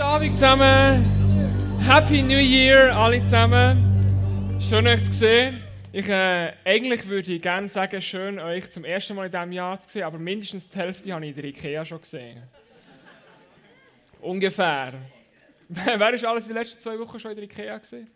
[0.00, 1.04] Guten Abend zusammen.
[1.86, 4.58] Happy New Year alle zusammen.
[4.58, 5.62] Schön euch zu sehen.
[5.92, 9.78] Ich, äh, eigentlich würde ich gerne sagen, schön euch zum ersten Mal in diesem Jahr
[9.78, 12.42] zu sehen, aber mindestens die Hälfte habe ich in der Ikea schon gesehen.
[14.22, 14.94] Ungefähr.
[15.68, 18.10] Wer ist alles in den letzten zwei Wochen schon in der Ikea gesehen?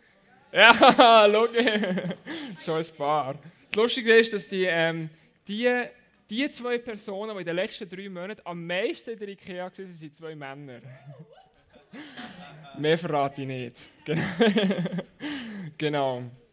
[0.51, 1.61] Ja, logisch.
[2.65, 3.35] schon ein paar.
[3.69, 5.07] Das Lustige ist, dass die, ähm,
[5.47, 5.71] die,
[6.31, 9.85] die zwei Personen, die in den letzten drei Monaten am meisten in der Ikea waren,
[9.85, 10.81] sind zwei Männer.
[12.77, 13.77] Mehr verrate ich nicht.
[15.77, 16.23] genau.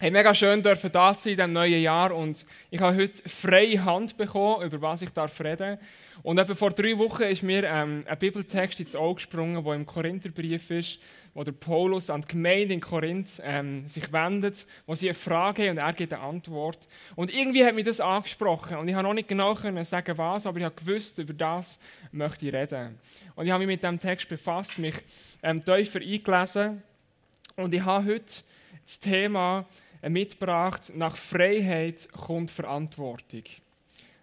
[0.00, 3.84] Hey, mega schön dürfen da sein in diesem neuen Jahr und ich habe heute freie
[3.84, 5.76] Hand bekommen, über was ich darf reden.
[6.22, 9.86] Und etwa vor drei Wochen ist mir ähm, ein Bibeltext ins Auge gesprungen, der im
[9.86, 11.00] Korintherbrief ist,
[11.34, 15.64] wo der Paulus an die Gemeinde in Korinth ähm, sich wendet, wo sie eine Frage
[15.64, 16.86] haben und er gibt eine Antwort.
[17.16, 20.46] Und irgendwie hat mich das angesprochen und ich habe noch nicht genau können sagen, was,
[20.46, 21.80] aber ich habe gewusst, über das
[22.12, 23.00] möchte ich reden.
[23.34, 24.94] Und ich habe mich mit dem Text befasst, mich
[25.42, 26.84] ähm, tiefer eingelesen
[27.56, 28.44] und ich habe heute
[28.84, 29.66] das Thema
[30.02, 33.44] mitgebracht, nach Freiheit kommt Verantwortung.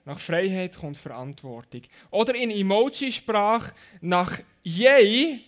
[0.05, 1.81] Nach Freiheit kommt Verantwortung.
[2.11, 5.43] Oder in Emoji-Sprache, nach Yay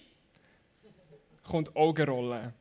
[1.44, 2.54] kommt Augenrollen.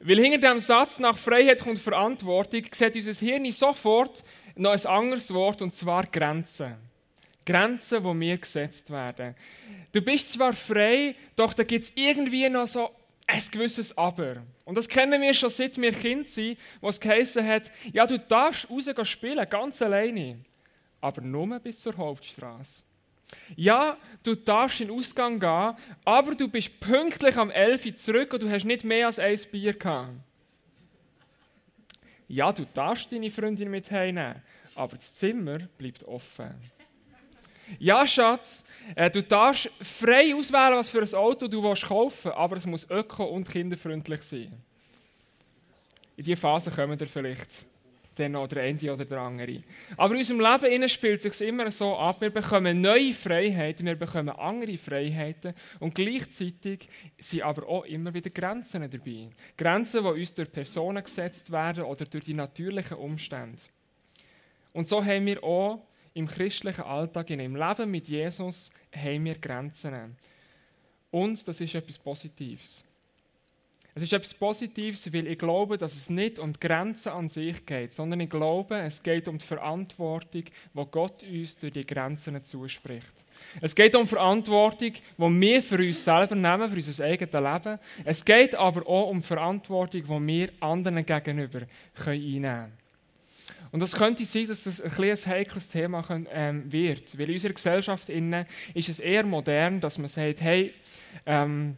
[0.00, 4.22] Weil hinter dem Satz nach Freiheit kommt Verantwortung sieht unser Hirn sofort
[4.54, 6.76] noch ein anderes Wort, und zwar Grenzen.
[7.44, 9.34] Grenzen, die mir gesetzt werden.
[9.92, 12.90] Du bist zwar frei, doch da gibt es irgendwie noch so
[13.28, 14.42] ein gewisses Aber.
[14.64, 18.18] Und das kennen wir schon seit wir Kind sind, wo es geheißen hat, ja, du
[18.18, 20.38] darfst rausgehen spielen, ganz alleine,
[21.00, 22.82] aber nur bis zur Hauptstraße.
[23.54, 28.32] Ja, du darfst in den Ausgang gehen, aber du bist pünktlich am 11 Uhr zurück
[28.32, 30.14] und du hast nicht mehr als ein Bier gehabt.
[32.26, 34.42] Ja, du darfst deine Freundin mit heimnehmen,
[34.74, 36.54] aber das Zimmer bleibt offen.
[37.78, 42.56] Ja, Schatz, äh, du darfst frei auswählen, was für ein Auto du kaufen willst, aber
[42.56, 44.52] es muss öko- und kinderfreundlich sein.
[46.16, 47.66] In diese Phase kommen wir vielleicht
[48.18, 49.62] dann noch der eine oder der andere.
[49.96, 53.94] Aber in unserem Leben spielt es sich immer so ab, wir bekommen neue Freiheiten, wir
[53.94, 59.28] bekommen andere Freiheiten und gleichzeitig sind aber auch immer wieder Grenzen dabei.
[59.56, 63.62] Grenzen, die uns durch Personen gesetzt werden oder durch die natürlichen Umstände.
[64.72, 65.86] Und so haben wir auch
[66.18, 70.16] im christlichen Alltag, im Leben mit Jesus, haben wir Grenzen.
[71.10, 72.84] Und das ist etwas Positives.
[73.94, 77.64] Es ist etwas Positives, weil ich glaube, dass es nicht um die Grenzen an sich
[77.66, 82.42] geht, sondern ich glaube, es geht um die Verantwortung, die Gott uns durch die Grenzen
[82.44, 83.12] zuspricht.
[83.60, 87.78] Es geht um Verantwortung, die wir für uns selber nehmen, für unser eigenes Leben.
[88.04, 91.62] Es geht aber auch um Verantwortung, die wir anderen gegenüber
[92.06, 92.87] einnehmen können.
[93.70, 97.18] Und das könnte sein, dass das ein, ein heikles Thema ähm, wird.
[97.18, 100.72] Weil in unserer Gesellschaft ist es eher modern, dass man sagt, hey,
[101.26, 101.76] ähm,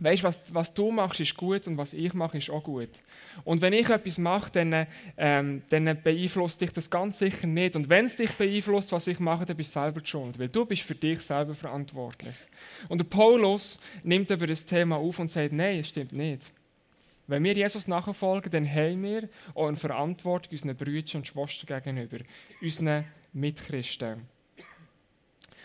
[0.00, 2.90] weißt, was, was du machst, ist gut und was ich mache, ist auch gut.
[3.44, 4.86] Und wenn ich etwas mache, dann,
[5.16, 7.74] ähm, dann beeinflusst dich das ganz sicher nicht.
[7.74, 10.64] Und wenn es dich beeinflusst, was ich mache, dann bist du selber schuld, weil du
[10.64, 12.36] bist für dich selber verantwortlich.
[12.88, 16.52] Und der Paulus nimmt aber das Thema auf und sagt, nein, es stimmt nicht.
[17.28, 22.16] Wenn wir Jesus nachfolgen, dann haben wir auch eine Verantwortung unseren Brüdern und Schwestern gegenüber,
[22.62, 24.26] unseren Mitchristen.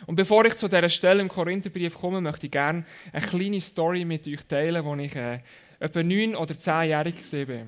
[0.06, 4.04] Und bevor ich zu dieser Stelle im Korintherbrief komme, möchte ich gerne eine kleine Story
[4.04, 5.40] mit euch teilen, als ich äh,
[5.80, 7.66] etwa neun oder zehnjährig war.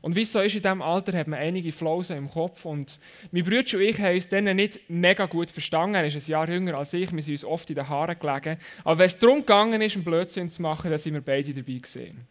[0.00, 2.64] Und wie es so ist, in diesem Alter hat man einige Flausen im Kopf.
[2.64, 2.98] Und
[3.30, 5.96] mein Bruder und ich haben uns dann nicht mega gut verstanden.
[5.96, 8.58] Er ist ein Jahr jünger als ich, wir sind uns oft in den Haaren gelegen.
[8.84, 12.26] Aber wenn es darum ist, einen Blödsinn zu machen, dann sind wir beide dabei gewesen.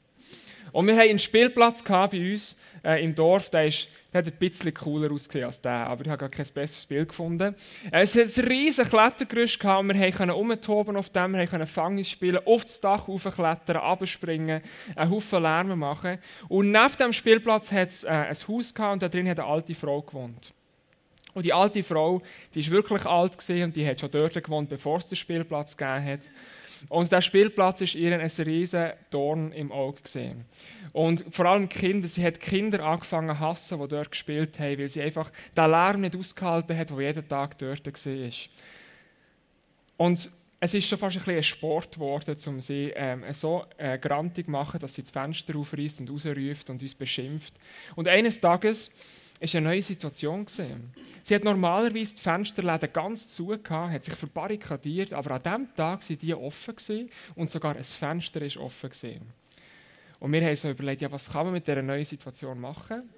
[0.71, 4.39] Und wir hatten einen Spielplatz bei uns äh, im Dorf, der, ist, der hat ein
[4.39, 7.55] bisschen cooler ausgesehen als der, aber ich habe gar kein besseres Bild gefunden.
[7.91, 12.09] Äh, es hat ein riesiges Klettergerüst und wir konnten umtoben auf dem, wir konnten Fangis
[12.09, 14.61] spielen, auf das Dach raufklettern, abspringen,
[14.95, 16.17] einen Haufen Lärm machen.
[16.47, 19.49] Und neben dem Spielplatz hat es äh, ein Haus gehabt und da drin hat eine
[19.49, 20.53] alte Frau gewohnt.
[21.33, 22.23] Und die alte Frau,
[22.55, 25.77] die ist wirklich alt gesehen und die hat schon dort gewohnt, bevor es den Spielplatz
[25.77, 26.21] gegeben hat.
[26.89, 30.45] Und der Spielplatz ist ihr ein riesen Dorn im Auge gesehen.
[30.93, 34.89] Und vor allem Kinder, sie hat Kinder angefangen zu hassen, die dort gespielt haben, weil
[34.89, 38.31] sie einfach den Lärm nicht ausgehalten hat, der jeden Tag dort war.
[39.97, 44.45] Und es ist schon fast ein, ein Sport geworden, um sie ähm, so äh, grantig
[44.45, 47.53] zu machen, dass sie das Fenster aufreißt und rausruft und uns beschimpft.
[47.95, 48.91] Und eines Tages
[49.39, 50.93] ist eine neue Situation gesehen.
[51.27, 56.01] Sie hat normalerweise die Fensterläden ganz zu gehabt, hat sich verbarrikadiert, aber an diesem Tag
[56.01, 59.33] sind die offen gewesen und sogar ein Fenster ist offen gesehen.
[60.21, 63.09] Und wir haben so überlegt, ja, was kann man mit dieser neuen Situation machen?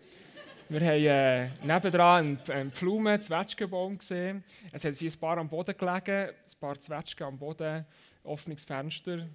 [0.70, 4.44] Wir haben äh, nebendran einen, einen Blumen, Zwetschgenbaum gesehen.
[4.72, 7.86] Es hat ein paar am Boden gelegen, ein paar Zwetschgen am Boden,
[8.24, 9.28] offenes Fenster.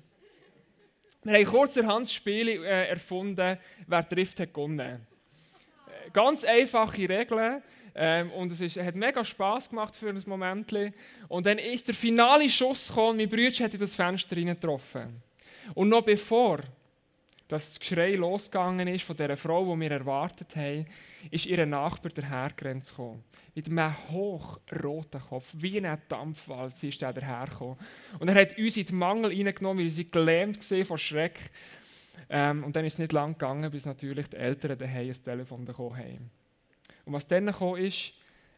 [1.22, 3.56] Wir haben kurzerhand Spiele äh, erfunden,
[3.86, 5.13] wer trifft, hat gewonnen.
[6.12, 7.62] Ganz einfache Regeln.
[7.96, 10.72] Ähm, und es ist, hat mega Spass gemacht für ein Moment.
[11.28, 15.22] Und dann ist der finale Schuss gekommen, mein Bruder hat in das Fenster getroffen.
[15.74, 16.60] Und noch bevor
[17.46, 20.86] das Geschrei losgegangen ist von dieser Frau, die wir erwartet haben,
[21.30, 23.22] ist ihr Nachbar dahergerannt gekommen.
[23.54, 27.76] Mit einem hochroten Kopf, wie ein Dampfwald, ist er dahergekommen.
[28.18, 31.50] Und er hat uns in den Mangel reingenommen, weil sie gelähmt von Schreck.
[32.28, 35.64] Ähm, und dann ist es nicht lang gegangen, bis natürlich die Eltern daheim ein Telefon
[35.64, 36.30] bekommen haben.
[37.04, 38.12] Und was dann gekommen ist,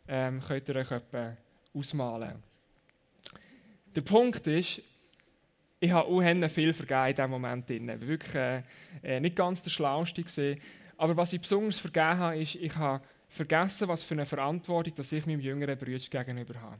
[0.08, 1.37] ähm, könnt ihr euch etwa
[1.75, 2.43] ausmalen.
[3.94, 4.82] Der Punkt ist,
[5.81, 7.70] ich habe auch viel vergeben in diesem Moment.
[7.70, 8.62] Ich war wirklich äh,
[9.03, 10.23] äh, nicht ganz der Schlauste.
[10.23, 10.61] Gewesen.
[10.97, 15.12] Aber was ich besonders vergeben habe, ist, ich habe vergessen, was für eine Verantwortung dass
[15.12, 16.79] ich meinem jüngeren Bruder gegenüber habe.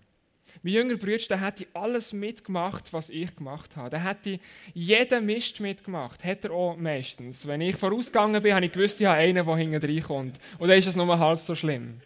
[0.63, 3.91] Mein jüngerer Bruder, der hätte alles mitgemacht, was ich gemacht habe.
[3.91, 4.39] Der hätte
[4.75, 6.25] jeden Mist mitgemacht.
[6.25, 7.47] Hat er auch meistens.
[7.47, 10.39] Wenn ich vorausgegangen bin, habe ich gewusst, ich habe einen, der hinten reinkommt.
[10.59, 12.01] Und dann ist es nur halb so schlimm.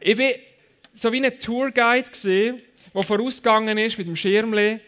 [0.00, 0.30] ich war
[0.92, 2.10] so wie ein Tourguide,
[2.94, 4.80] der vorausgegangen ist mit dem Schirmli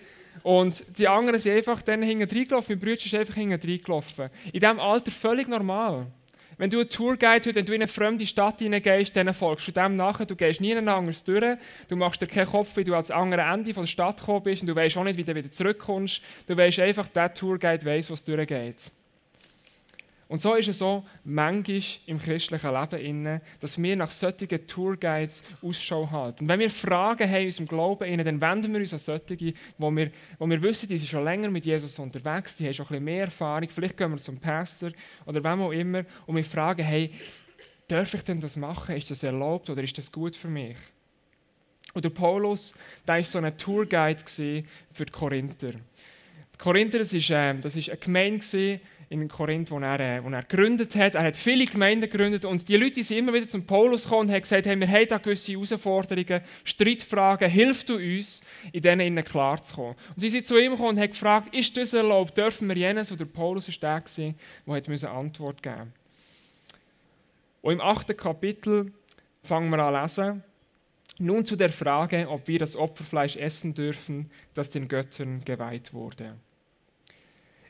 [0.43, 2.75] und die anderen sind einfach dann hinten reingelaufen.
[2.75, 4.31] Mein Bruder ist einfach hinten reingelaufen.
[4.53, 6.07] In diesem Alter völlig normal.
[6.59, 9.73] Wenn du einen Tourguide hast, wenn du in eine fremde Stadt hineingehst, dann folgst du
[9.73, 10.27] dem nachher.
[10.27, 11.59] Du gehst nie anders durch.
[11.89, 14.63] Du machst dir keinen Kopf, wie du ans andere Ende der Stadt gekommen bist.
[14.63, 16.23] Und du weißt auch nicht, wie du wieder zurückkommst.
[16.47, 18.93] Du weißt einfach, der Tourguide weiß, was durchgeht.
[20.27, 26.11] Und so ist es so manchmal im christlichen Leben, dass wir nach solchen Tourguides Ausschau
[26.11, 26.45] halten.
[26.45, 29.91] Und wenn wir Fragen haben in unserem Glauben, dann wenden wir uns an solche, wo
[29.91, 32.89] wir, wo wir wissen, die sind schon länger mit Jesus unterwegs, die haben schon ein
[32.89, 34.91] bisschen mehr Erfahrung, vielleicht gehen wir zum Pastor
[35.27, 37.11] oder wem auch immer und wir fragen, hey,
[37.87, 38.97] darf ich denn das machen?
[38.97, 40.77] Ist das erlaubt oder ist das gut für mich?
[41.93, 42.75] Und der Paulus,
[43.07, 45.73] der war so ein Tourguide für die Korinther.
[45.73, 50.43] Die Korinther, das war äh, ist eine Gemeinde in Korinth, wo er, äh, wo er
[50.43, 51.15] gegründet hat.
[51.15, 54.35] Er hat viele Gemeinden gegründet und die Leute sind immer wieder zum Paulus gekommen und
[54.35, 58.43] haben gesagt, hey, wir haben da gewisse Herausforderungen, Streitfragen, hilf du uns,
[58.73, 59.95] in denen klarzukommen.
[60.15, 63.11] Und sie sind zu ihm gekommen und haben gefragt, ist das erlaubt, dürfen wir jenes?
[63.11, 64.35] Und der Paulus war der,
[64.67, 66.05] der eine Antwort geben musste.
[67.63, 68.93] Und im achten Kapitel
[69.43, 70.45] fangen wir an lesen.
[71.19, 76.37] Nun zu der Frage, ob wir das Opferfleisch essen dürfen, das den Göttern geweiht wurde.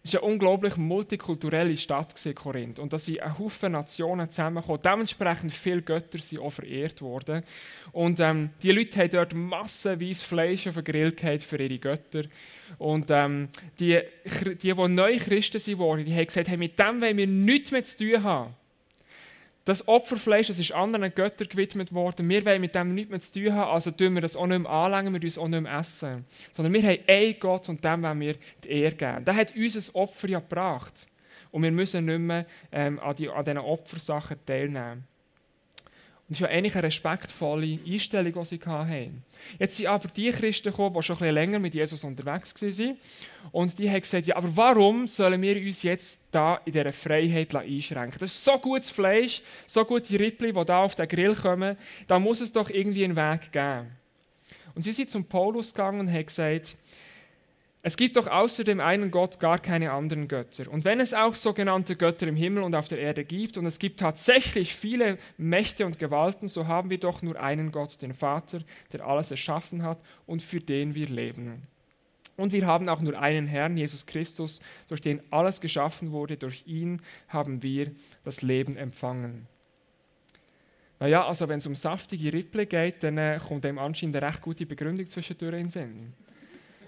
[0.07, 2.79] Es war eine unglaublich multikulturelle Stadt, Korinth.
[2.79, 4.83] Und da sind ein Haufen Nationen zusammengekommen.
[4.85, 7.43] Dementsprechend viele Götter sind auch verehrt worden.
[7.91, 10.85] Und ähm, die Leute haben dort massenweise Fleisch auf den
[11.43, 12.25] für ihre Götter.
[12.77, 13.49] Und ähm,
[13.81, 13.99] die,
[14.53, 15.59] die, die neu Christen
[16.05, 18.55] die haben gesagt, hey, mit dem wollen wir nichts mehr zu tun haben.
[19.65, 22.29] Das Opferfleisch das ist anderen Göttern gewidmet worden.
[22.29, 24.61] Wir wollen mit dem nichts mehr zu tun haben, also tun wir das auch nicht
[24.61, 26.27] mehr anlängen, wir uns auch nicht mehr essen.
[26.53, 29.25] Sondern wir haben einen Gott und dem wollen wir die Ehre geben.
[29.25, 31.07] Der hat uns ein Opfer ja gebracht.
[31.51, 35.07] Und wir müssen nicht mehr ähm, an, die, an diesen Opfersachen teilnehmen.
[36.27, 39.23] Das ist ja eigentlich eine respektvolle Einstellung, die sie hatten.
[39.59, 42.99] Jetzt sind aber die Christen gekommen, die schon ein bisschen länger mit Jesus unterwegs waren.
[43.53, 47.55] Und die haben gesagt, ja, aber warum sollen wir uns jetzt da in dieser Freiheit
[47.55, 48.19] einschränken?
[48.19, 51.77] Das ist so gutes Fleisch, so gute Rippli, die da auf den Grill kommen.
[52.07, 53.91] Da muss es doch irgendwie einen Weg geben.
[54.75, 56.77] Und sie sind zum Paulus gegangen und haben gesagt,
[57.87, 60.73] es gibt doch außer dem einen Gott gar keine anderen Götter.
[60.73, 63.79] Und wenn es auch sogenannte Götter im Himmel und auf der Erde gibt, und es
[63.79, 68.61] gibt tatsächlich viele Mächte und Gewalten, so haben wir doch nur einen Gott, den Vater,
[68.95, 71.65] der alles erschaffen hat und für den wir leben.
[72.39, 76.39] Und wir haben auch nur einen Herrn, Jesus Christus, durch den alles geschaffen wurde.
[76.39, 77.91] Durch ihn haben wir
[78.25, 79.47] das Leben empfangen.
[81.01, 84.41] Naja, also wenn es um saftige Ripple geht, dann äh, kommt dem anscheinend eine recht
[84.41, 86.15] gute Begründung zwischendurch in den Sinn.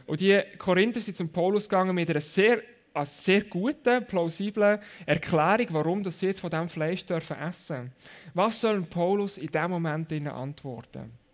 [0.07, 2.63] Und die Korinther sind zum Paulus gegangen mit einer sehr,
[2.95, 7.93] einer sehr guten, plausiblen Erklärung, warum sie jetzt von diesem Fleisch dürfen essen
[8.35, 11.26] Was soll Paulus in diesem Moment antworten?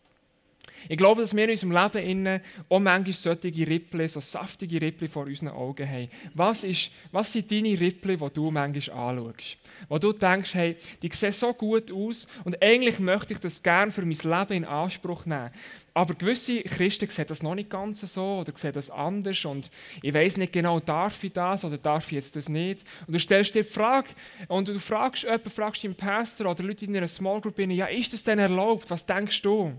[0.88, 5.08] Ich glaube, dass wir in unserem Leben innen auch manchmal solche Rippel, so saftige Rippel
[5.08, 6.08] vor unseren Augen haben.
[6.34, 9.58] Was, ist, was sind deine Rippel, die du manchmal anschaust?
[9.88, 13.92] Wo du denkst, hey, die sehen so gut aus und eigentlich möchte ich das gerne
[13.92, 15.50] für mein Leben in Anspruch nehmen.
[15.94, 20.14] Aber gewisse Christen sehen das noch nicht ganz so oder sehen das anders und ich
[20.14, 22.84] weiß nicht genau, darf ich das oder darf ich jetzt das nicht?
[23.06, 24.08] Und du stellst dir die Frage
[24.48, 28.12] und du fragst jemanden, fragst deinen Pastor oder Leute in einer Small Group, ja, ist
[28.12, 28.90] das denn erlaubt?
[28.90, 29.72] Was denkst du?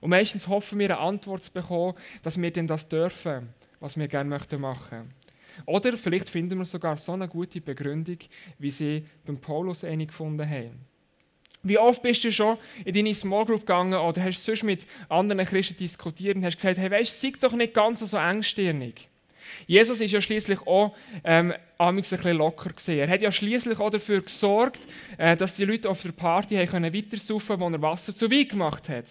[0.00, 3.48] Und meistens hoffen wir, eine Antwort zu bekommen, dass wir denn das dürfen,
[3.80, 5.12] was wir gerne möchten machen.
[5.66, 8.18] Oder vielleicht finden wir sogar so eine gute Begründung,
[8.58, 10.86] wie sie beim Paulus eine gefunden haben.
[11.62, 14.86] Wie oft bist du schon in deine Small Group gegangen oder hast du sonst mit
[15.10, 19.09] anderen Christen diskutiert und hast gesagt, hey, weißt du, sei doch nicht ganz so engstirnig.
[19.66, 23.00] Jesus ist ja schließlich auch ähm, ein bisschen locker gesehen.
[23.00, 24.80] Er hat ja schließlich auch dafür gesorgt,
[25.18, 28.30] äh, dass die Leute auf der Party haben können weiter saufen, wo er Wasser zu
[28.30, 29.06] Wein gemacht hat.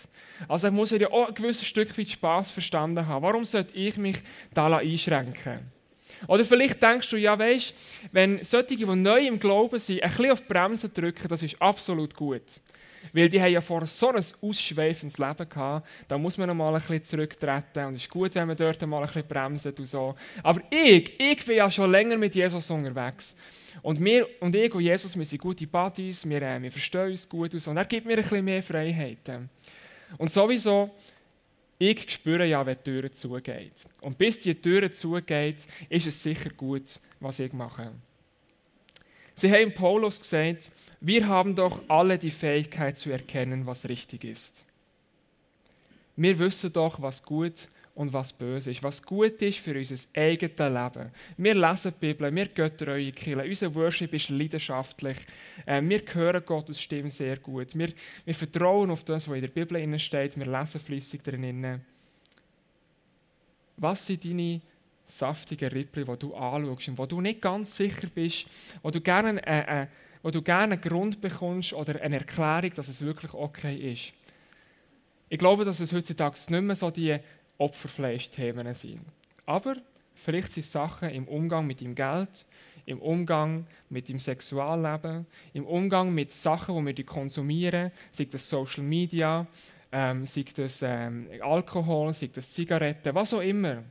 [0.48, 3.24] Also muss er ja auch ein gewisses Stück weit Spaß verstanden haben.
[3.24, 4.18] Warum sollte ich mich
[4.54, 5.79] da einschränken?
[6.28, 7.74] Oder vielleicht denkst du, ja, weißt,
[8.12, 11.62] wenn solche, die neu im Glauben sind, ein bisschen auf die Bremse drücken, das ist
[11.62, 12.60] absolut gut.
[13.14, 16.82] Weil die haben ja vorher so ein ausschweifendes Leben gehabt, da muss man mal ein
[16.82, 20.16] bisschen zurücktreten und es ist gut, wenn man dort mal ein bisschen bremst und so.
[20.44, 23.36] Aber ich, ich bin ja schon länger mit Jesus unterwegs.
[23.82, 27.28] Und wir und ich und Jesus, wir sind gute Buddies, wir, äh, wir verstehen uns
[27.28, 27.72] gut und so.
[27.72, 29.50] Und er gibt mir ein bisschen mehr Freiheiten.
[30.18, 30.92] Und sowieso
[31.80, 33.88] ich spüre ja, wenn die Tür zugeht.
[34.02, 37.92] Und bis die Tür zugeht, ist es sicher gut, was ich mache.
[39.34, 40.70] Sie haben Paulus gesagt,
[41.02, 44.66] wir haben doch alle die Fähigkeit zu erkennen, was richtig ist.
[46.18, 47.70] Wir wissen doch, was gut ist
[48.00, 51.12] und was böse ist, was gut ist für unser eigenes Leben.
[51.36, 55.18] Wir lesen die Bibel, wir göttern eure Kirche, unser Worship ist leidenschaftlich,
[55.66, 57.90] äh, wir hören Gottes Stimme sehr gut, wir,
[58.24, 61.82] wir vertrauen auf das, was in der Bibel steht, wir lesen flüssig darin.
[63.76, 64.62] Was sind deine
[65.06, 68.48] saftigen Rippel, die du anschaust und wo du nicht ganz sicher bist,
[68.82, 69.88] wo du gerne, äh, äh,
[70.24, 74.14] wo du gerne einen Grund bekommst oder eine Erklärung, dass es wirklich okay ist?
[75.32, 77.20] Ich glaube, dass es heutzutage nicht mehr so die
[77.60, 79.02] Opferfleischthemen sind.
[79.46, 79.76] Aber
[80.16, 82.46] vielleicht sind es Sachen im Umgang mit dem Geld,
[82.86, 88.84] im Umgang mit dem Sexualleben, im Umgang mit Sachen, die wir konsumieren, sei das Social
[88.84, 89.46] Media,
[89.92, 93.84] ähm, sei das ähm, Alkohol, sei das Zigaretten, was auch immer.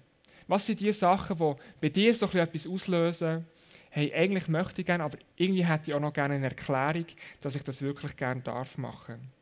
[0.48, 3.46] Was sind die Sachen, die bei dir so etwas auslösen?
[3.90, 7.06] Hey, eigentlich möchte ich gerne, aber irgendwie hätte ich auch noch gerne eine Erklärung,
[7.40, 9.37] dass ich das wirklich gerne darf machen.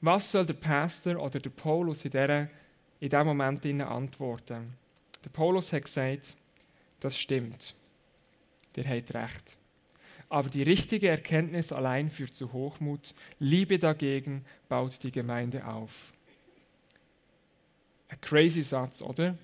[0.00, 2.48] Was soll der Pastor oder der Paulus in, dieser,
[3.00, 4.74] in diesem Moment antworten?
[5.24, 6.36] Der Paulus hat gesagt,
[7.00, 7.74] das stimmt.
[8.76, 9.56] Der hat recht.
[10.28, 13.14] Aber die richtige Erkenntnis allein führt zu Hochmut.
[13.40, 16.12] Liebe dagegen baut die Gemeinde auf.
[18.08, 19.36] Ein crazy Satz, oder?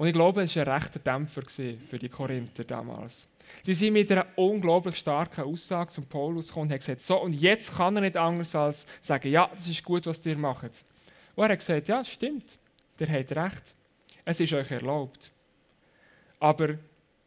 [0.00, 3.28] Und ich glaube, es war ein rechter Dämpfer für die Korinther damals.
[3.62, 7.34] Sie sind mit einer unglaublich starken Aussage zum Paulus gekommen und haben gesagt, so, und
[7.34, 10.84] jetzt kann er nicht anders als sagen, ja, das ist gut, was ihr macht.
[11.34, 12.58] Und er hat gesagt, ja, stimmt,
[12.98, 13.74] ihr habt recht,
[14.24, 15.32] es ist euch erlaubt.
[16.38, 16.76] Aber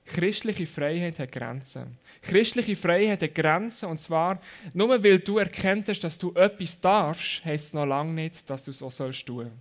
[0.03, 1.99] christliche Freiheit hat Grenzen.
[2.23, 4.41] Christliche Freiheit hat Grenzen, und zwar,
[4.73, 8.71] nur weil du erkennt dass du etwas darfst, heißt es noch lange nicht, dass du
[8.71, 9.51] es auch sollst tun.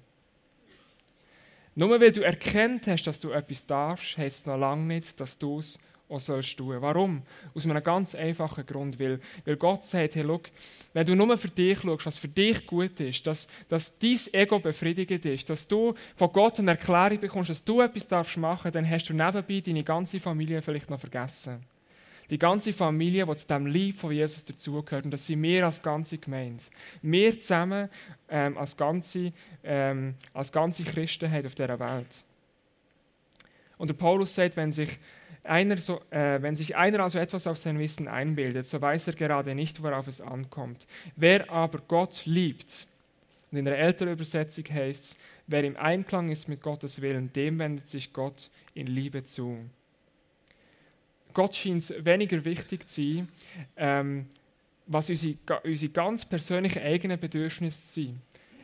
[1.75, 5.39] Nur weil du erkennt hast, dass du etwas darfst, heißt es noch lange nicht, dass
[5.39, 5.79] du es
[6.13, 6.77] auch sollst tun.
[6.81, 7.23] Warum?
[7.55, 9.01] Aus einem ganz einfachen Grund.
[9.01, 10.41] Weil, weil Gott sagt, hey, schau,
[10.93, 14.59] wenn du nur für dich schaust, was für dich gut ist, dass, dass dein Ego
[14.59, 18.89] befriedigt ist, dass du von Gott eine Erklärung bekommst, dass du etwas darfst machen, dann
[18.89, 21.65] hast du nebenbei deine ganze Familie vielleicht noch vergessen.
[22.31, 25.05] Die ganze Familie, die zu dem Lieb von Jesus dazugehört.
[25.05, 26.63] Und das sind wir als ganze Gemeinde.
[27.03, 27.89] Wir zusammen
[28.29, 32.25] ähm, als, ganze, ähm, als ganze Christenheit auf dieser Welt.
[33.77, 34.99] Und der Paulus sagt, wenn sich
[35.45, 39.15] einer so, äh, wenn sich einer also etwas auf sein Wissen einbildet, so weiß er
[39.15, 40.87] gerade nicht, worauf es ankommt.
[41.17, 42.87] Wer aber Gott liebt,
[43.51, 47.59] und in der älteren Übersetzung heißt es, wer im Einklang ist mit Gottes Willen, dem
[47.59, 49.59] wendet sich Gott in Liebe zu.
[51.33, 53.29] Gott scheint es weniger wichtig zu sein,
[53.77, 54.27] ähm,
[54.87, 58.19] was unsere, unsere ganz persönlichen eigenen Bedürfnisse sind.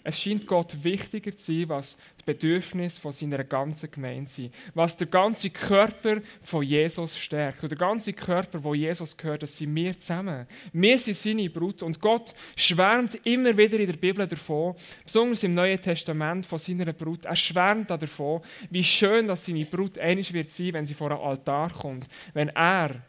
[0.08, 4.54] Es scheint Gott wichtiger zu sein, was die Bedürfnisse von seiner ganzen Gemeinde sind.
[4.72, 7.62] Was der ganze Körper von Jesus stärkt.
[7.62, 10.46] Und der ganze Körper, wo Jesus gehört, das sind wir zusammen.
[10.72, 11.82] Wir sind seine Brut.
[11.82, 14.74] Und Gott schwärmt immer wieder in der Bibel davon,
[15.04, 17.26] besonders im Neuen Testament von seiner Brut.
[17.26, 21.20] Er schwärmt davon, wie schön dass seine Brut einig wird sein, wenn sie vor einen
[21.20, 22.08] Altar kommt.
[22.32, 23.02] Wenn er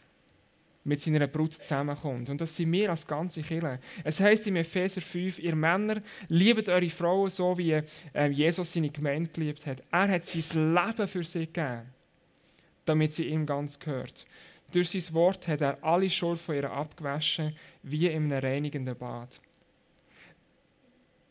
[0.89, 2.31] mit seiner Brut zusammenkommt.
[2.31, 3.79] Und das sind wir als ganze Kirche.
[4.03, 7.79] Es heißt im Epheser 5, ihr Männer, liebet eure Frauen so, wie
[8.13, 9.83] äh, Jesus seine Gemeinde geliebt hat.
[9.91, 11.83] Er hat sein Leben für sie gegeben,
[12.85, 14.25] damit sie ihm ganz gehört.
[14.71, 19.39] Durch sein Wort hat er alle Schuld von ihr abgewaschen, wie in einem reinigenden Bad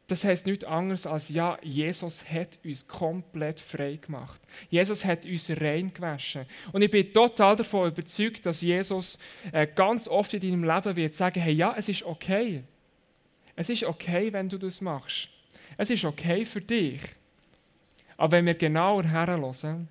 [0.08, 4.40] das heißt nichts anderes als, ja, Jesus hat uns komplett frei gemacht.
[4.70, 6.46] Jesus hat uns rein gewaschen.
[6.72, 9.18] Und ich bin total davon überzeugt, dass Jesus
[9.52, 12.64] äh, ganz oft in deinem Leben wird sagen, hey, ja, es ist okay.
[13.54, 15.28] Es ist okay, wenn du das machst.
[15.76, 17.02] Es ist okay für dich.
[18.16, 19.88] Aber wenn wir genauer herhören,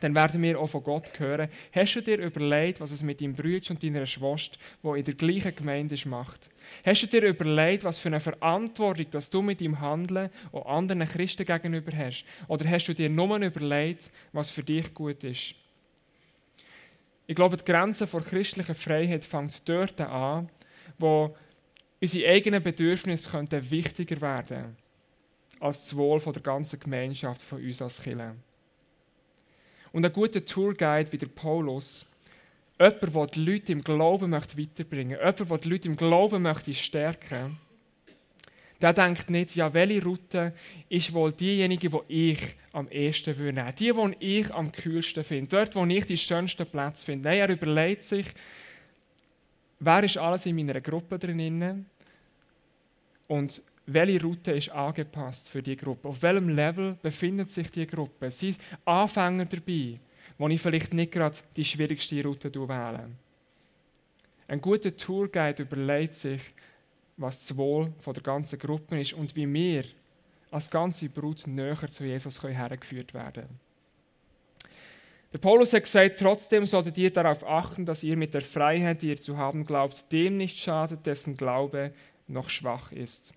[0.00, 1.48] dann werden wir auch von Gott hören.
[1.72, 5.14] Hast du dir überlegt, was es mit deinem Bruder und deiner Schwester, die in der
[5.14, 6.50] gleichen Gemeinde ist, macht?
[6.84, 11.06] Hast du dir überlegt, was für eine Verantwortung dass du mit deinem Handeln auch anderen
[11.06, 12.24] Christen gegenüber hast?
[12.48, 15.54] Oder hast du dir nur überlegt, was für dich gut ist?
[17.26, 20.48] Ich glaube, die Grenze vor christlicher Freiheit fängt dort an,
[20.98, 21.34] wo
[22.00, 24.76] unsere eigenen Bedürfnisse könnten wichtiger werden
[25.58, 28.34] als das Wohl der ganzen Gemeinschaft von uns als Kirche.
[29.96, 32.04] Und ein guter Tourguide wie der Paulus,
[32.78, 36.42] jemand, der die Leute im Glauben möchte weiterbringen möchte, jemand, der die Leute im Glauben
[36.42, 37.56] möchte stärken
[38.78, 40.52] der denkt nicht, ja, welche Route
[40.90, 43.72] ist wohl diejenige, die ich am ehesten würde.
[43.78, 45.48] Die, die ich am kühlsten finde.
[45.48, 47.30] Dort, wo ich die schönsten Plätze finde.
[47.30, 48.26] Nein, er überlegt sich,
[49.78, 51.86] wer ist alles in meiner Gruppe drin
[53.28, 56.08] und welche Route ist angepasst für die Gruppe?
[56.08, 58.30] Auf welchem Level befindet sich die Gruppe?
[58.30, 60.00] Sind Anfänger dabei,
[60.38, 63.10] wo ich vielleicht nicht gerade die schwierigste Route wähle?
[64.48, 66.40] Ein guter Tourguide überlegt sich,
[67.16, 69.84] was das Wohl der ganzen Gruppe ist und wie wir
[70.50, 73.66] als ganze Brut näher zu Jesus hergeführt werden können.
[75.32, 79.08] Der Paulus hat gesagt, trotzdem solltet ihr darauf achten, dass ihr mit der Freiheit, die
[79.08, 81.92] ihr zu haben glaubt, dem nicht schadet, dessen Glaube
[82.28, 83.34] noch schwach ist.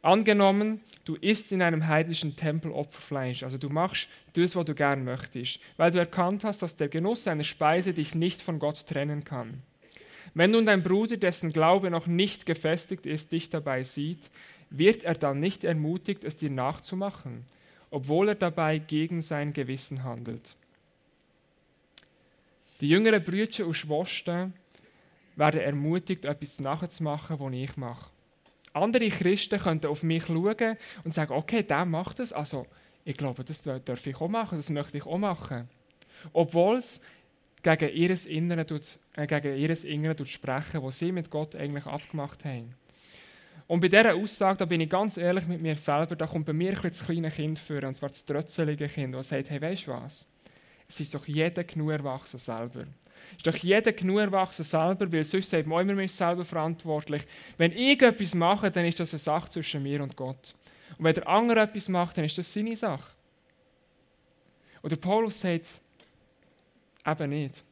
[0.00, 5.04] Angenommen, du isst in einem heidnischen Tempel Opferfleisch, also du machst das, was du gern
[5.04, 9.24] möchtest, weil du erkannt hast, dass der Genuss einer Speise dich nicht von Gott trennen
[9.24, 9.62] kann.
[10.34, 14.30] Wenn nun dein Bruder, dessen Glaube noch nicht gefestigt ist, dich dabei sieht,
[14.70, 17.44] wird er dann nicht ermutigt, es dir nachzumachen,
[17.90, 20.54] obwohl er dabei gegen sein Gewissen handelt.
[22.80, 24.52] Die jüngeren Brüder und Schwestern
[25.34, 28.10] werden ermutigt, etwas nachzumachen, was ich mache.
[28.72, 32.66] Andere Christen könnten auf mich schauen und sagen, okay, der macht das, also
[33.04, 35.68] ich glaube, das darf ich auch machen, das möchte ich auch machen.
[36.32, 37.00] Obwohl es
[37.62, 41.86] gegen ihr Innere, tut, äh, gegen ihres Innere tut sprechen, was sie mit Gott eigentlich
[41.86, 42.70] abgemacht haben.
[43.66, 46.54] Und bei dieser Aussage, da bin ich ganz ehrlich mit mir selber, da kommt bei
[46.54, 49.86] mir ein das kleine Kind vor, und zwar das trötzelige Kind, das sagt, hey, weißt
[49.86, 50.26] du was?
[50.88, 52.86] Es ist doch jeder genug erwachsen selber.
[53.30, 56.44] Es ist doch jeder genug erwachsen selber, weil sonst sagt man immer, man ist selber
[56.44, 57.22] verantwortlich.
[57.58, 60.54] Wenn ich etwas mache, dann ist das eine Sache zwischen mir und Gott.
[60.96, 63.12] Und wenn der andere etwas macht, dann ist das seine Sache.
[64.80, 65.82] Und der Paulus sagt,
[67.08, 67.64] Eben nicht.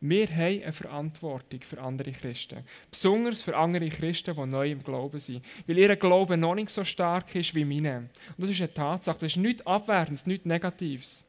[0.00, 2.62] Wir haben eine Verantwortung für andere Christen.
[2.90, 5.44] Besonders für andere Christen, die neu im Glauben sind.
[5.66, 8.10] Weil ihr Glaube noch nicht so stark ist wie meine.
[8.36, 9.18] Und das ist eine Tatsache.
[9.18, 11.26] Das ist nichts Abwertendes, nichts Negatives.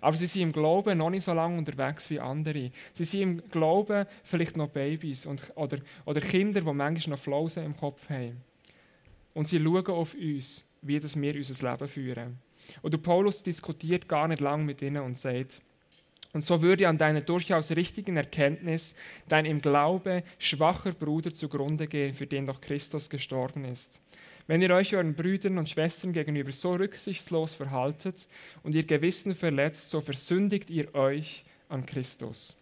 [0.00, 2.70] Aber sie sind im Glauben noch nicht so lange unterwegs wie andere.
[2.92, 7.64] Sie sind im Glauben vielleicht noch Babys und, oder, oder Kinder, die manchmal noch Flausen
[7.64, 8.42] im Kopf haben.
[9.34, 12.38] Und sie schauen auf uns, wie das wir unser Leben führen.
[12.82, 15.60] Und Paulus diskutiert gar nicht lange mit ihnen und sagt,
[16.36, 18.94] und so würde an deiner durchaus richtigen Erkenntnis
[19.26, 24.02] dein im Glaube schwacher Bruder zugrunde gehen, für den doch Christus gestorben ist.
[24.46, 28.28] Wenn ihr euch euren Brüdern und Schwestern gegenüber so rücksichtslos verhaltet
[28.62, 32.54] und ihr Gewissen verletzt, so versündigt ihr euch an Christus.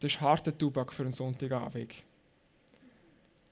[0.00, 1.92] Das ist harter Tubak für einen Sonntagabend.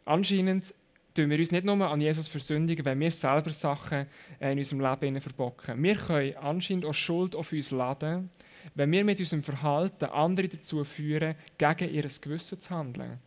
[0.07, 0.73] Anscheinend
[1.15, 4.07] tun wir uns nicht nur an Jesus versündigen, wenn wir selber Sachen
[4.41, 5.83] äh, in unserem Leben verbocken.
[5.83, 8.31] Wir können anscheinend auch Schuld auf uns laden,
[8.75, 13.19] wenn wir mit unserem Verhalten andere dazu führen, gegen ihr Gewissen zu handeln,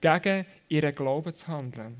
[0.00, 1.96] gegen ihren Glauben zu handeln.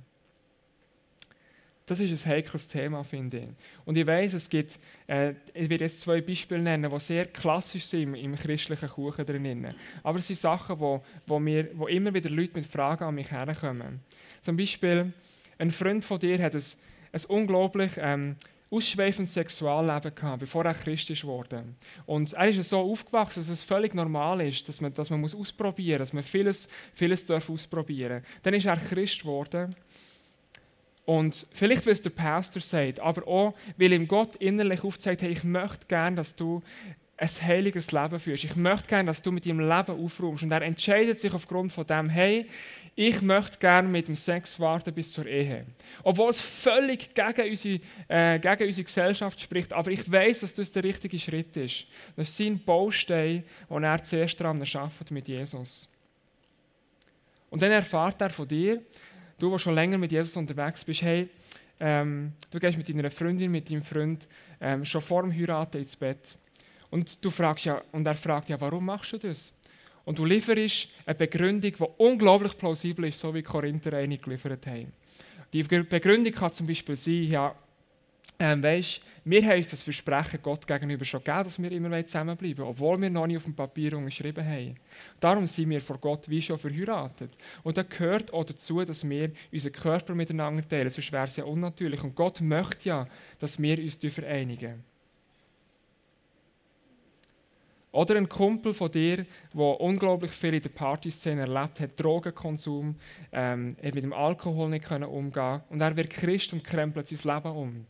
[1.87, 3.49] Das ist ein heikles Thema, finde ich.
[3.85, 7.85] Und ich weiß, es gibt, äh, ich werde jetzt zwei Beispiele nennen, die sehr klassisch
[7.85, 9.75] sind im, christlichen Kuchen drin.
[10.03, 13.31] Aber es sind Sachen, wo, wo, mir, wo immer wieder Leute mit Fragen an mich
[13.31, 14.01] herkommen.
[14.41, 15.13] Zum Beispiel,
[15.59, 16.63] ein Freund von dir hat ein,
[17.13, 18.37] ein unglaublich ähm,
[18.75, 21.65] ausschweifendes Sexualleben gehabt, bevor er Christ wurde.
[22.07, 25.35] Und er ist so aufgewachsen, dass es völlig normal ist, dass man, dass man muss
[25.35, 28.43] ausprobieren muss, dass man vieles, vieles darf ausprobieren darf.
[28.43, 29.75] Dann ist er Christ geworden.
[31.07, 35.31] Und vielleicht, weil es der Pastor sagt, aber auch, weil ihm Gott innerlich aufzeigt, hey,
[35.31, 36.63] ich möchte gerne, dass du
[37.17, 38.45] ein heiliges Leben führst.
[38.45, 40.43] Ich möchte gerne, dass du mit deinem Leben aufräumst.
[40.43, 42.49] Und er entscheidet sich aufgrund von dem, hey,
[42.97, 45.67] ich möchte gerne mit dem Sex warten bis zur Ehe.
[46.03, 49.73] Obwohl es völlig gegen unsere, äh, gegen unsere Gesellschaft spricht.
[49.73, 51.87] Aber ich weiß, dass das der richtige Schritt ist.
[52.17, 55.89] Das ist sein Baustein, den er zuerst daran arbeitet mit Jesus.
[57.51, 58.83] Und dann erfahrt er von dir,
[59.45, 61.29] du, der schon länger mit Jesus unterwegs bist, hey,
[61.81, 64.27] ähm, du gehst mit deiner Freundin, mit deinem Freund
[64.61, 66.37] ähm, schon vor dem Heiraten ins Bett.
[66.91, 69.53] Und, du fragst ja, und er fragt ja, warum machst du das?
[70.05, 74.93] Und du lieferst eine Begründung, die unglaublich plausibel ist, so wie Korinther eine geliefert haben.
[75.53, 77.55] Die Begründung kann zum Beispiel sein, ja,
[78.39, 82.65] ähm, weißt, wir haben uns das Versprechen Gott gegenüber schon gegeben, dass wir immer zusammenbleiben
[82.65, 84.77] obwohl wir noch nicht auf dem Papier unterschrieben haben.
[85.21, 87.31] Darum sind wir vor Gott wie schon verheiratet.
[87.63, 91.45] Und da gehört auch dazu, dass wir unseren Körper miteinander teilen, sonst wäre es ja
[91.45, 92.03] unnatürlich.
[92.03, 94.83] Und Gott möchte ja, dass wir uns vereinigen.
[97.93, 102.97] Oder ein Kumpel von dir, der unglaublich viel in der Partyszene erlebt hat, Drogenkonsum,
[103.31, 105.61] ähm, mit dem Alkohol nicht umgehen.
[105.69, 107.87] Und er wird Christ und krempelt sein Leben um.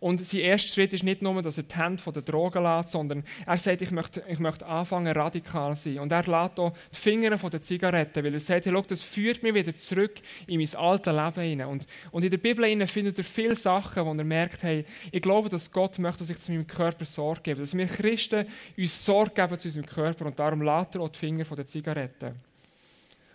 [0.00, 2.90] Und sein erster Schritt ist nicht nur, dass er die Hände von der Drogen lässt,
[2.90, 6.00] sondern er sagt, ich möchte, ich möchte anfangen, radikal zu sein.
[6.00, 9.42] Und er lässt auch die Finger von den Zigaretten, weil er sagt, hey, das führt
[9.42, 10.14] mich wieder zurück
[10.46, 11.68] in mein altes Leben hinein.
[11.68, 15.48] Und, und in der Bibel findet er viele Sachen, wo er merkt, hey, ich glaube,
[15.48, 17.60] dass Gott möchte, dass ich zu meinem Körper Sorge gebe.
[17.60, 21.18] Dass wir Christen uns Sorge geben zu unserem Körper und darum lässt er auch die
[21.18, 22.51] Finger von den Zigaretten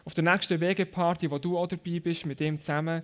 [0.07, 3.01] auf der nächsten Wegeparty, wo du auch dabei bist, mit ihm zusammen,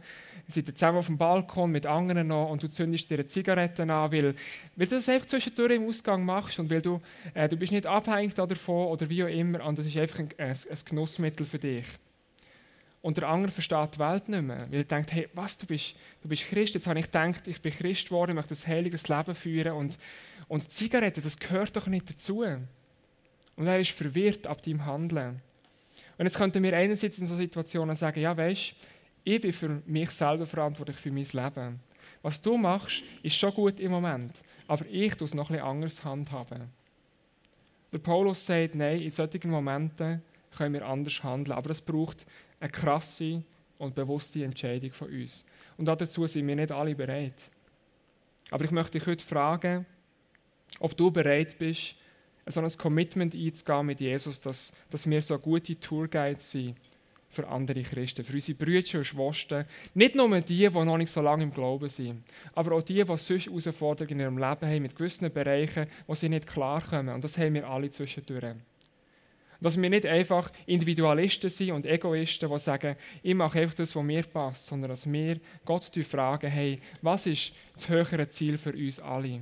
[0.47, 3.83] seid ihr zusammen auf dem Balkon mit anderen noch und du zündest dir eine Zigarette
[3.83, 4.33] an, weil,
[4.77, 7.01] weil du das einfach zwischendurch im Ausgang machst und weil du,
[7.33, 10.29] äh, du bist nicht abhängig davon oder wie auch immer und das ist einfach ein,
[10.37, 11.87] ein, ein Genussmittel für dich.
[13.01, 15.95] Und der andere versteht die Welt nicht mehr, weil er denkt, hey, was, du bist,
[16.21, 19.09] du bist Christ, jetzt habe ich gedacht, ich bin Christ geworden, ich möchte ein heiliges
[19.09, 19.99] Leben führen und,
[20.47, 22.45] und Zigaretten, das gehört doch nicht dazu.
[23.57, 25.41] Und er ist verwirrt ab deinem Handeln.
[26.17, 28.75] Und jetzt könnten wir einerseits in so Situationen sagen, ja weißt,
[29.23, 31.79] ich bin für mich selber verantwortlich für mein Leben.
[32.21, 36.03] Was du machst, ist schon gut im Moment, aber ich tue es noch etwas anders
[36.03, 36.69] handhaben.
[37.91, 40.21] Der Paulus sagt, nein, in solchen Momenten
[40.57, 42.25] können wir anders handeln, aber es braucht
[42.59, 43.43] eine krasse
[43.77, 45.45] und bewusste Entscheidung von uns.
[45.77, 47.51] Und dazu sind wir nicht alle bereit.
[48.51, 49.85] Aber ich möchte dich heute fragen,
[50.79, 51.95] ob du bereit bist,
[52.47, 56.75] so ein Commitment einzugehen mit Jesus, dass, dass wir so gute Tourguides sind
[57.33, 59.65] für andere Christen, für unsere Brüder und Schwestern.
[59.93, 63.17] Nicht nur die, die noch nicht so lange im Glauben sind, aber auch die, die
[63.17, 67.13] sonst Herausforderungen in ihrem Leben haben, mit gewissen Bereichen, wo sie nicht klarkommen.
[67.13, 68.55] Und das haben wir alle zwischendurch.
[69.59, 74.03] Dass wir nicht einfach Individualisten sind und Egoisten, die sagen, ich mache einfach das, was
[74.03, 78.99] mir passt, sondern dass wir Gott fragen, hey, was ist das höhere Ziel für uns
[78.99, 79.41] alle?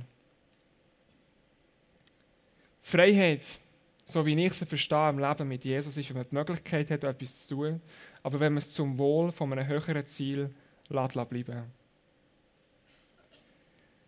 [2.82, 3.60] Freiheit,
[4.04, 7.04] so wie ich sie verstehe im Leben mit Jesus, ist, wenn man die Möglichkeit hat,
[7.04, 7.80] etwas zu tun,
[8.22, 10.50] aber wenn man es zum Wohl von einem höheren Ziel
[10.88, 11.62] lässt, bleiben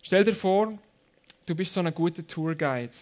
[0.03, 0.79] Stell dir vor,
[1.47, 2.93] du bist so ein guter Tourguide.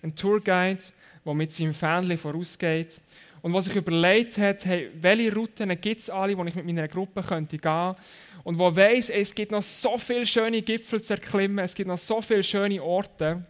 [0.00, 0.82] Ein Tourguide,
[1.24, 3.00] der mit seinem Fähnchen vorausgeht
[3.42, 6.86] und was sich überlegt hat, hey, welche Routen gibt es alle, wo ich mit meiner
[6.86, 7.96] Gruppe könnte gehen
[8.44, 11.98] und wo weiß, es gibt noch so viele schöne Gipfel zu erklimmen, es gibt noch
[11.98, 13.44] so viele schöne Orte.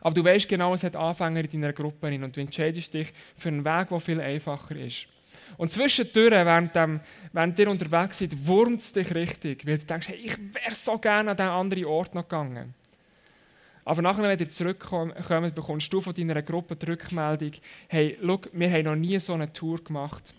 [0.00, 3.48] Aber du weißt genau, es hat Anfänger in deiner Gruppe und du entscheidest dich für
[3.48, 5.06] einen Weg, der viel einfacher ist.
[5.56, 7.00] Und zwischendurch, während, dem,
[7.32, 10.98] während ihr unterwegs seid, wurmt es dich richtig, weil du denkst, hey, ich wäre so
[10.98, 12.74] gerne an diesen anderen Ort noch gegangen.
[13.84, 15.14] Aber nachher, wenn ihr zurückkommt,
[15.54, 17.52] bekommst du von deiner Gruppe die Rückmeldung,
[17.88, 20.34] hey, schau, wir haben noch nie so eine Tour gemacht.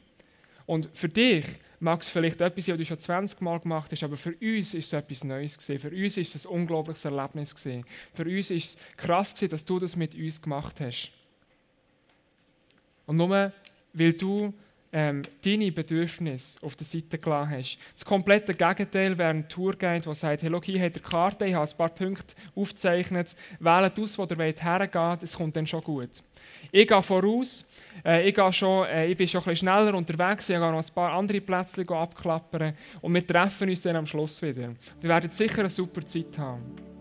[0.65, 1.45] Und für dich
[1.85, 4.73] mag es vielleicht etwas sein, was du schon 20 Mal gemacht hast, aber für uns
[4.73, 5.79] ist es etwas Neues gewesen.
[5.79, 7.85] Für uns ist es ein unglaubliches Erlebnis gewesen.
[8.11, 11.11] Für uns ist es krass gewesen, dass du das mit uns gemacht hast.
[13.05, 13.53] Und nur
[13.93, 14.51] weil du
[14.95, 17.77] ähm, deine Bedürfnisse auf der Seite gelassen hast.
[17.93, 21.53] Das komplette Gegenteil wäre ein Tourguide, der sagt, hey, schau, hier hat ihr Karte, ich
[21.53, 26.11] habe ein paar Punkte aufgezeichnet, wählt aus, wo ihr hergeht, es kommt dann schon gut.
[26.71, 27.65] Ich gehe voraus,
[28.05, 30.93] äh, ich, gehe schon, äh, ich bin schon ein schneller unterwegs, ich gehe noch ein
[30.95, 34.69] paar andere Plätze abklappern und wir treffen uns dann am Schluss wieder.
[35.01, 36.94] Wir werden sicher eine super Zeit haben.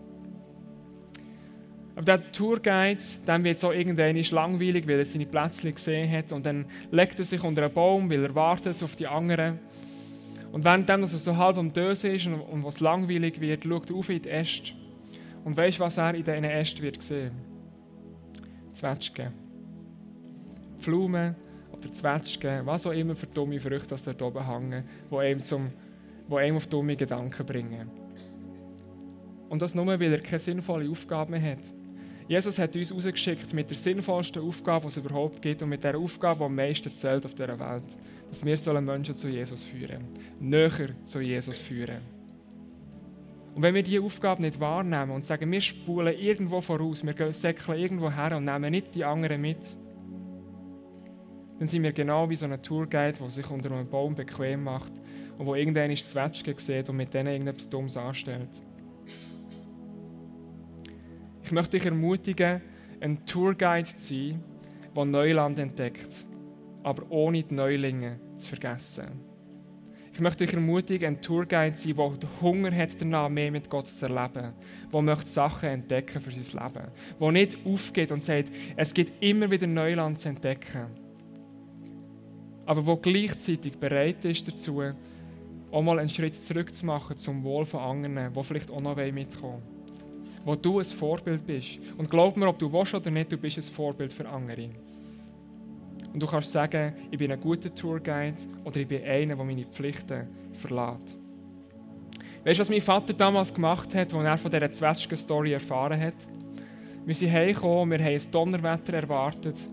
[1.95, 6.45] Aber der Tourguide, dem wird so irgendwann langweilig, weil er seine Plätze gesehen hat und
[6.45, 9.59] dann legt er sich unter einen Baum, weil er wartet auf die anderen.
[10.51, 13.95] Und während er so halb am Dösen ist und, und was langweilig wird, schaut er
[13.95, 14.73] auf in die Äste.
[15.45, 17.31] Und weißt was er in diesen Ästen wird sehen?
[18.73, 19.31] Zwetschgen.
[20.79, 21.35] Pflaumen
[21.71, 25.71] oder Zwetschgen, was auch immer für dumme Früchte dort oben hängen, die einem, zum,
[26.29, 27.89] die einem auf dumme Gedanken bringen.
[29.47, 31.73] Und das nur, weil er keine sinnvolle Aufgabe mehr hat.
[32.27, 35.95] Jesus hat uns rausgeschickt mit der sinnvollsten Aufgabe, die es überhaupt gibt und mit der
[35.97, 37.83] Aufgabe, die am meisten zählt auf dieser Welt.
[38.29, 40.07] Dass wir Menschen zu Jesus führen
[40.39, 42.01] Näher zu Jesus führen.
[43.53, 47.79] Und wenn wir diese Aufgabe nicht wahrnehmen und sagen, wir spulen irgendwo voraus, wir säckeln
[47.79, 49.65] irgendwo her und nehmen nicht die anderen mit,
[51.59, 54.91] dann sind wir genau wie so ein Tourguide, der sich unter einem Baum bequem macht
[55.37, 58.61] und wo irgendeine Zwetschge sieht und mit denen irgendetwas Dummes anstellt.
[61.45, 62.59] Ich möchte dich ermutigen,
[62.99, 64.43] ein Tourguide zu sein,
[64.95, 66.25] der Neuland entdeckt,
[66.81, 69.05] aber ohne die Neulinge zu vergessen.
[70.11, 73.69] Ich möchte euch ermutigen, ein Tourguide zu sein, der den Hunger hat, danach mehr mit
[73.69, 74.53] Gott zu erleben.
[74.91, 76.87] Der möchte Sachen entdecken für sein Leben.
[77.21, 80.87] Der nicht aufgeht und sagt, es gibt immer wieder Neuland zu entdecken.
[82.65, 84.81] Aber der gleichzeitig bereit ist dazu,
[85.69, 88.95] auch mal einen Schritt zurück zu machen zum Wohl von anderen, die vielleicht auch noch
[88.95, 89.74] mitkommen wollen.
[90.45, 91.79] Wo du ein Vorbild bist.
[91.97, 94.69] Und glaub mir, ob du willst oder nicht, du bist ein Vorbild für andere.
[96.13, 99.65] Und du kannst sagen, ich bin ein guter Tourguide oder ich bin einer, der meine
[99.65, 101.17] Pflichten verlässt.
[102.45, 106.15] Weißt du, was mein Vater damals gemacht hat, als er von dieser Zwetschgen-Story erfahren hat?
[107.05, 109.67] Wir sind heimgekommen, wir haben ein Donnerwetter erwartet.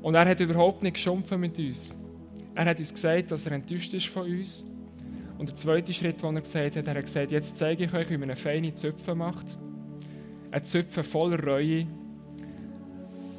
[0.00, 1.96] Und er hat überhaupt nicht geschumpfen mit uns.
[2.54, 4.64] Er hat uns gesagt, dass er enttäuscht ist von uns.
[5.38, 8.08] Und der zweite Schritt, den er gesagt hat, er hat gesagt, jetzt zeige ich euch,
[8.10, 9.58] wie man eine feine Zöpfe macht.
[10.52, 11.86] Eine Zöpfe voller Reue,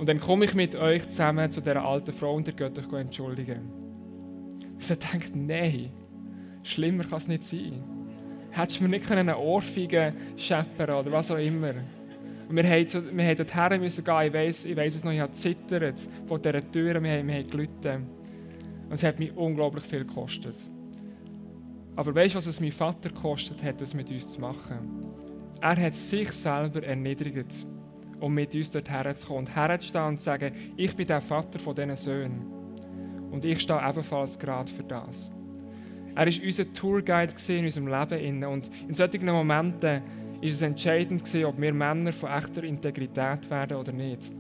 [0.04, 2.92] und dann komme ich mit euch zusammen zu dieser alten Frau und ihr geht euch
[2.92, 3.62] entschuldigen.
[4.78, 5.92] Sie denkt, nein,
[6.64, 7.82] schlimmer kann es nicht sein.
[8.52, 11.74] Hättest du mir nicht eine Ohrfeige scheppern oder was auch immer.
[12.50, 14.28] Und wir mussten wir dorthin müssen gehen.
[14.28, 17.36] Ich weiss, ich weiss es noch, ich habe zittert vor dieser Tür, wir haben, wir
[17.36, 18.06] haben gelitten.
[18.90, 20.58] Und es hat mich unglaublich viel gekostet.
[21.96, 25.14] Aber weißt du, was es mein Vater gekostet hat, das mit uns zu machen?
[25.64, 27.66] Er hat sich selber erniedrigt
[28.20, 31.74] um mit uns dort herzukommen und herzustehen und zu sagen, ich bin der Vater von
[31.74, 32.42] diesen Söhnen.
[33.32, 35.32] Und ich stehe ebenfalls gerade für das.
[36.16, 38.44] Er war unser Tourguide in unserem Leben.
[38.44, 40.02] Und in solchen Momenten war
[40.42, 44.32] es entscheidend, ob wir Männer von echter Integrität werden oder nicht.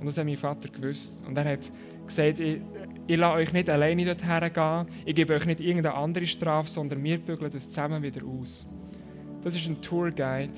[0.00, 1.24] Und das hat mein Vater gewusst.
[1.24, 1.72] Und er hat
[2.04, 2.60] gesagt, ich,
[3.06, 7.02] ich lasse euch nicht alleine dorthin gehen, ich gebe euch nicht irgendeine andere Strafe, sondern
[7.02, 8.66] wir bügeln das zusammen wieder aus.
[9.48, 10.52] Das ist ein Tourguide,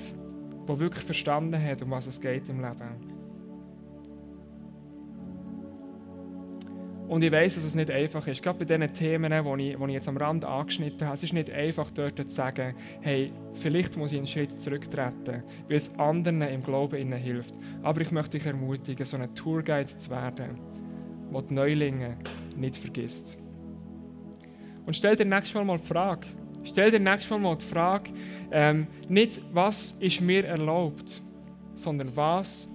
[0.67, 2.89] der wirklich verstanden hat, um was es geht im Leben.
[7.07, 8.43] Und ich weiß, dass es nicht einfach ist.
[8.43, 11.31] Gerade bei diesen Themen, die ich, die ich jetzt am Rand angeschnitten habe, es ist
[11.31, 16.41] nicht einfach dort zu sagen, hey, vielleicht muss ich einen Schritt zurücktreten, weil es anderen
[16.41, 17.55] im Glauben ihnen hilft.
[17.83, 20.59] Aber ich möchte dich ermutigen, so ein Tourguide zu werden,
[21.33, 22.17] der die Neulinge
[22.57, 23.37] nicht vergisst.
[24.85, 26.27] Und stell dir nächstes Mal mal die Frage,
[26.63, 28.11] Stell dir nächstes Mal die Frage,
[28.51, 31.21] ähm, nicht was ist mir erlaubt,
[31.73, 32.67] sondern was,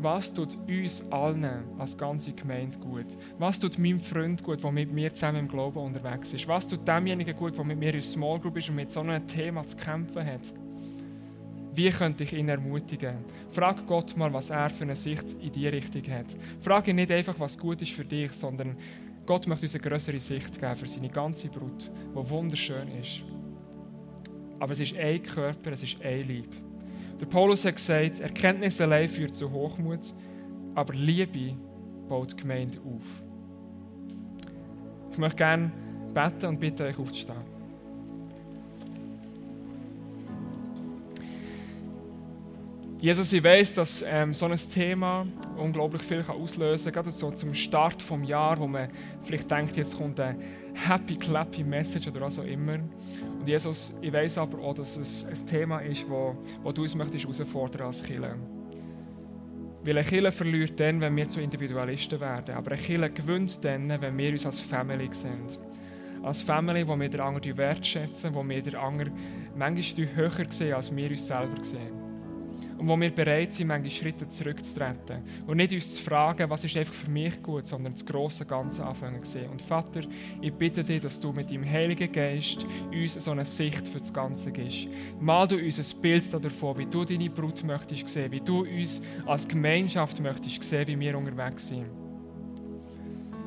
[0.00, 3.06] was tut uns allen als ganze Gemeinde gut?
[3.38, 6.48] Was tut meinem Freund gut, der mit mir zusammen im Glauben unterwegs ist?
[6.48, 9.26] Was tut demjenigen gut, der mit mir in Small Group ist und mit so einem
[9.26, 10.52] Thema zu kämpfen hat?
[11.74, 13.16] Wie könnte ich ihn ermutigen?
[13.50, 16.26] Frag Gott mal, was er für eine Sicht in die Richtung hat.
[16.60, 18.76] Frag ihn nicht einfach, was gut ist für dich, sondern
[19.26, 23.22] Gott möchte uns eine größere Sicht geben für seine ganze Brut, die wunderschön ist.
[24.58, 26.50] Aber es ist ein Körper, es ist ein Lieb.
[27.20, 30.14] Der Paulus hat gesagt, Erkenntnis allein führt zu Hochmut,
[30.74, 31.56] aber Liebe
[32.08, 33.02] baut die Gemeinde auf.
[35.10, 35.72] Ich möchte gerne
[36.12, 37.53] beten und bitte euch aufzustehen.
[43.04, 45.26] Jesus, ich weiß, dass ähm, so ein Thema
[45.58, 48.88] unglaublich viel kann auslösen kann, gerade so zum Start des Jahres, wo man
[49.22, 50.38] vielleicht denkt, jetzt kommt eine
[50.72, 52.78] happy, clappy Message oder was auch immer.
[53.38, 56.94] Und Jesus, ich weiß aber auch, dass es ein Thema ist, wo, wo du uns
[56.94, 58.36] möchtest herausfordern als Killer.
[59.82, 62.54] Weil eine Killer verliert dann, wenn wir zu Individualisten werden.
[62.54, 65.44] Aber eine Killer gewinnt dann, wenn wir uns als Family sehen.
[66.22, 69.12] Als Family, wo wir den anderen wertschätzen, wo wir den anderen
[69.54, 72.03] manchmal höher sehen, als wir uns selber sehen
[72.78, 75.22] und wo wir bereit sind, manchmal Schritte zurückzutreten.
[75.46, 78.84] Und nicht uns zu fragen, was ist einfach für mich gut, sondern das große Ganze
[78.84, 79.50] anfangen zu sehen.
[79.50, 80.00] Und Vater,
[80.40, 84.12] ich bitte dich, dass du mit deinem Heiligen Geist uns so eine Sicht für das
[84.12, 84.88] Ganze gibst.
[85.20, 89.02] Mal du uns ein Bild davon, wie du deine Brut möchtest sehen, wie du uns
[89.26, 92.03] als Gemeinschaft möchtest sehen, wie wir unterwegs sind.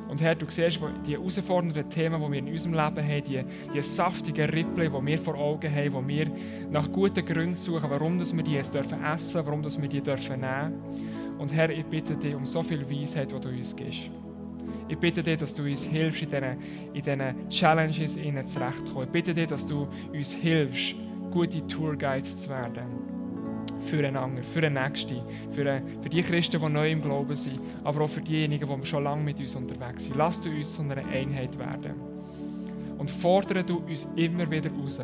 [0.08, 3.82] Und Herr, du siehst die herausfordernden Themen, die wir in unserem Leben haben, die, die
[3.82, 6.26] saftigen Rippel, die wir vor Augen haben, wo wir
[6.70, 10.00] nach guten Gründen suchen, warum dass wir die jetzt dürfen essen, warum dass wir die
[10.00, 10.82] dürfen nehmen.
[11.38, 14.10] Und Herr, ich bitte dich um so viel Weisheit, die du uns gibst.
[14.88, 16.56] Ich bitte dich, dass du uns hilfst, in diesen,
[16.94, 18.14] in diesen Challenges
[18.46, 19.04] zurechtzukommen.
[19.04, 20.94] Ich bitte dich, dass du uns hilfst,
[21.30, 23.17] gute Tourguides zu werden
[23.80, 28.08] füreinander, für den Nächsten, für, für die Christen, die neu im Glauben sind, aber auch
[28.08, 30.16] für diejenigen, die schon lange mit uns unterwegs sind.
[30.16, 31.94] Lass du uns zu einer Einheit werden.
[32.98, 35.00] Und fordere du uns immer wieder raus,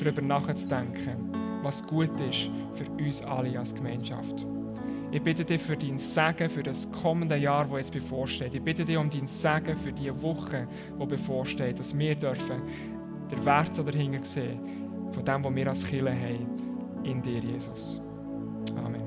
[0.00, 4.46] darüber nachzudenken, was gut ist für uns alle als Gemeinschaft.
[5.12, 8.54] Ich bitte dich für dein Segen für das kommende Jahr, das jetzt bevorsteht.
[8.54, 10.66] Ich bitte dich um dein Segen für die Woche,
[11.00, 12.62] die bevorsteht, dass wir dürfen
[13.30, 14.58] den Wert dahinter sehen,
[15.12, 16.71] von dem, was wir als Kirche haben
[17.04, 18.00] in dir, Jesus.
[18.76, 19.01] Amen.